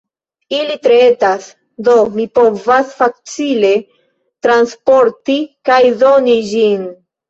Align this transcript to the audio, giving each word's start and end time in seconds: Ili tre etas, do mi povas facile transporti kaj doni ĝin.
Ili 0.59 0.77
tre 0.87 0.95
etas, 1.07 1.45
do 1.89 1.99
mi 2.17 2.27
povas 2.41 2.97
facile 3.03 3.73
transporti 4.49 5.41
kaj 5.73 5.83
doni 6.05 6.45
ĝin. 6.55 6.95